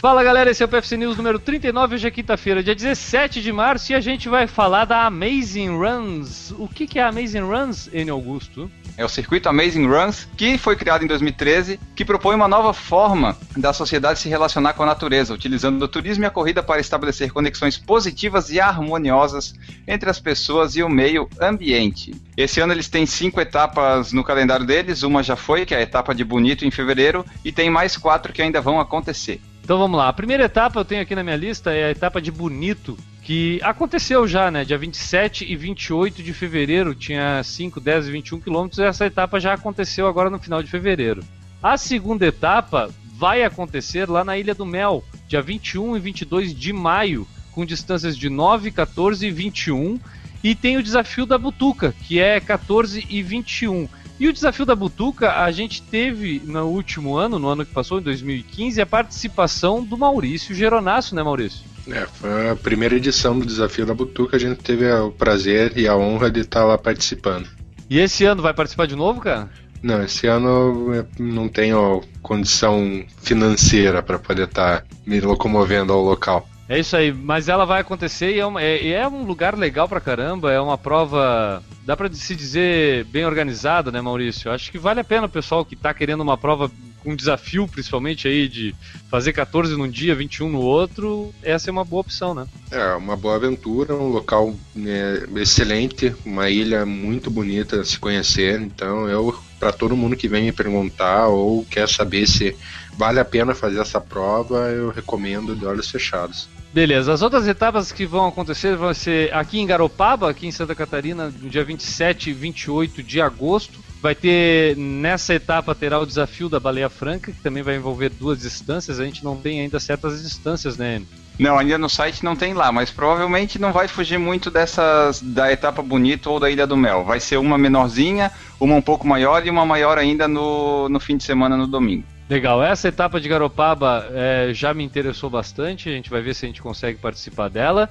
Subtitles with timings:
[0.00, 3.52] Fala galera, esse é o PFC News número 39, hoje é quinta-feira, dia 17 de
[3.52, 6.52] março, e a gente vai falar da Amazing Runs.
[6.52, 8.10] O que, que é a Amazing Runs, N.
[8.10, 8.70] Augusto?
[8.96, 13.36] É o circuito Amazing Runs, que foi criado em 2013, que propõe uma nova forma
[13.54, 17.30] da sociedade se relacionar com a natureza, utilizando o turismo e a corrida para estabelecer
[17.30, 19.54] conexões positivas e harmoniosas
[19.86, 22.14] entre as pessoas e o meio ambiente.
[22.38, 25.82] Esse ano eles têm cinco etapas no calendário deles, uma já foi, que é a
[25.82, 29.42] etapa de Bonito em fevereiro, e tem mais quatro que ainda vão acontecer.
[29.70, 30.08] Então vamos lá.
[30.08, 33.60] A primeira etapa eu tenho aqui na minha lista é a etapa de Bonito, que
[33.62, 34.64] aconteceu já, né?
[34.64, 39.38] Dia 27 e 28 de fevereiro, tinha 5, 10 e 21 quilômetros, e essa etapa
[39.38, 41.22] já aconteceu agora no final de fevereiro.
[41.62, 46.72] A segunda etapa vai acontecer lá na Ilha do Mel, dia 21 e 22 de
[46.72, 50.00] maio, com distâncias de 9, 14 e 21.
[50.42, 53.88] E tem o desafio da Butuca, que é 14 e 21.
[54.20, 57.98] E o desafio da Butuca, a gente teve no último ano, no ano que passou,
[57.98, 61.64] em 2015, a participação do Maurício Geronasso, né, Maurício?
[61.88, 65.88] É, foi a primeira edição do Desafio da Butuca, a gente teve o prazer e
[65.88, 67.48] a honra de estar lá participando.
[67.88, 69.48] E esse ano vai participar de novo, cara?
[69.82, 76.46] Não, esse ano eu não tenho condição financeira para poder estar me locomovendo ao local.
[76.70, 79.88] É isso aí, mas ela vai acontecer e é, uma, é, é um lugar legal
[79.88, 84.52] pra caramba, é uma prova, dá pra se dizer, bem organizada, né, Maurício?
[84.52, 86.70] Acho que vale a pena o pessoal que tá querendo uma prova
[87.02, 88.72] com desafio, principalmente aí, de
[89.10, 92.46] fazer 14 num dia, 21 no outro, essa é uma boa opção, né?
[92.70, 94.54] É, uma boa aventura, um local
[94.86, 100.28] é, excelente, uma ilha muito bonita a se conhecer, então eu, para todo mundo que
[100.28, 102.56] vem me perguntar ou quer saber se
[102.96, 106.48] vale a pena fazer essa prova, eu recomendo de olhos fechados.
[106.72, 110.72] Beleza, as outras etapas que vão acontecer vão ser aqui em Garopaba, aqui em Santa
[110.72, 113.80] Catarina, no dia 27 e 28 de agosto.
[114.00, 118.38] Vai ter, nessa etapa, terá o desafio da Baleia Franca, que também vai envolver duas
[118.38, 119.00] distâncias.
[119.00, 121.02] A gente não tem ainda certas distâncias, né?
[121.38, 125.50] Não, ainda no site não tem lá, mas provavelmente não vai fugir muito dessas da
[125.52, 127.04] etapa Bonito ou da Ilha do Mel.
[127.04, 128.30] Vai ser uma menorzinha,
[128.60, 132.04] uma um pouco maior e uma maior ainda no, no fim de semana, no domingo.
[132.30, 136.44] Legal, essa etapa de Garopaba é, já me interessou bastante, a gente vai ver se
[136.44, 137.90] a gente consegue participar dela.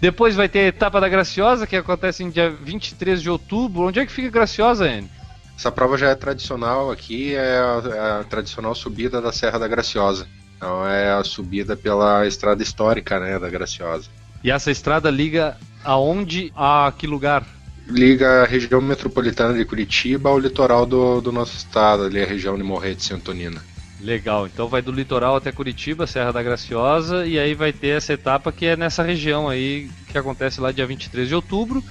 [0.00, 3.82] Depois vai ter a etapa da Graciosa, que acontece em dia 23 de outubro.
[3.82, 5.10] Onde é que fica Graciosa, Anne?
[5.58, 9.66] Essa prova já é tradicional aqui, é a, é a, tradicional subida da Serra da
[9.66, 10.28] Graciosa.
[10.56, 14.08] Então é a subida pela estrada histórica né, da Graciosa.
[14.44, 16.52] E essa estrada liga aonde?
[16.54, 17.44] A que lugar?
[17.88, 22.56] Liga a região metropolitana de Curitiba ao litoral do, do nosso estado, ali a região
[22.56, 23.60] de Morretes e Antonina.
[24.02, 28.14] Legal, então vai do litoral até Curitiba, Serra da Graciosa, e aí vai ter essa
[28.14, 31.84] etapa que é nessa região aí, que acontece lá dia 23 de outubro.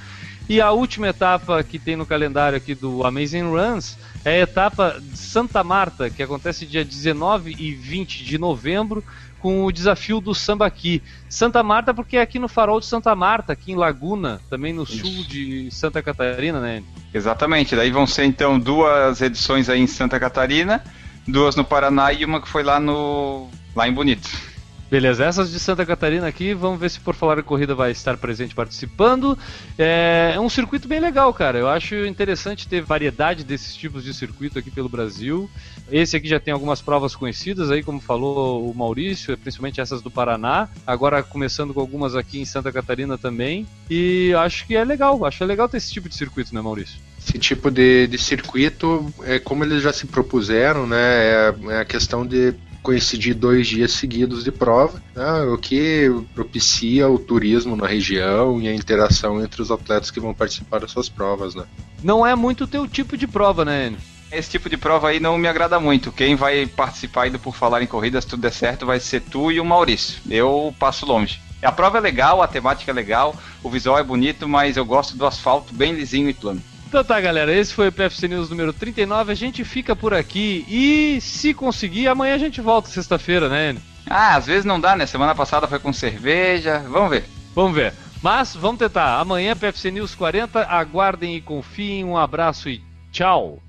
[0.49, 4.99] E a última etapa que tem no calendário aqui do Amazing Runs é a etapa
[4.99, 9.03] de Santa Marta, que acontece dia 19 e 20 de novembro,
[9.39, 11.03] com o desafio do Sambaqui.
[11.29, 14.83] Santa Marta, porque é aqui no Farol de Santa Marta, aqui em Laguna, também no
[14.83, 14.97] Isso.
[14.97, 16.81] sul de Santa Catarina, né?
[17.13, 20.83] Exatamente, daí vão ser então duas edições aí em Santa Catarina
[21.31, 24.29] duas no Paraná e uma que foi lá no lá em Bonito.
[24.89, 28.17] Beleza, essas de Santa Catarina aqui, vamos ver se por falar em corrida vai estar
[28.17, 29.37] presente participando.
[29.77, 31.59] É, é um circuito bem legal, cara.
[31.59, 35.47] Eu acho interessante ter variedade desses tipos de circuito aqui pelo Brasil.
[35.91, 40.09] Esse aqui já tem algumas provas conhecidas aí, como falou o Maurício, principalmente essas do
[40.09, 40.67] Paraná.
[40.87, 43.67] Agora começando com algumas aqui em Santa Catarina também.
[43.91, 46.99] E acho que é legal, acho legal ter esse tipo de circuito, né, Maurício?
[47.29, 50.97] Esse tipo de, de circuito, é como eles já se propuseram, né?
[50.97, 57.09] É, é a questão de coincidir dois dias seguidos de prova, né, o que propicia
[57.09, 61.09] o turismo na região e a interação entre os atletas que vão participar das suas
[61.09, 61.53] provas.
[61.53, 61.65] Né.
[62.01, 63.99] Não é muito o teu tipo de prova, né, Enio?
[64.31, 66.11] Esse tipo de prova aí não me agrada muito.
[66.11, 69.59] Quem vai participar ainda por falar em corridas, tudo der certo, vai ser tu e
[69.59, 70.21] o Maurício.
[70.29, 71.41] Eu passo longe.
[71.61, 75.17] A prova é legal, a temática é legal, o visual é bonito, mas eu gosto
[75.17, 76.61] do asfalto bem lisinho e plano.
[76.89, 79.31] Então tá, galera, esse foi o PFC News número 39.
[79.31, 83.77] A gente fica por aqui e, se conseguir, amanhã a gente volta sexta-feira, né?
[84.09, 85.05] Ah, às vezes não dá, né?
[85.05, 86.79] Semana passada foi com cerveja.
[86.89, 87.25] Vamos ver.
[87.53, 87.93] Vamos ver.
[88.23, 89.19] Mas vamos tentar.
[89.19, 90.65] Amanhã, PFC News 40.
[90.65, 92.03] Aguardem e confiem.
[92.03, 92.81] Um abraço e
[93.11, 93.59] tchau.